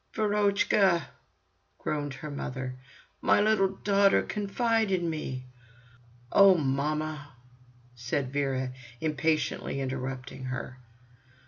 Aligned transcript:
"Verochka!" 0.15 1.09
groaned 1.77 2.15
her 2.15 2.31
mother. 2.31 2.75
"My 3.21 3.39
little 3.39 3.67
daughter, 3.67 4.23
confide 4.23 4.89
in 4.89 5.07
me!" 5.11 5.45
"Oh! 6.31 6.55
mamma!" 6.57 7.35
said 7.93 8.33
Vera, 8.33 8.71
impatiently 8.99 9.79
interrupting 9.79 10.45
her. 10.45 10.79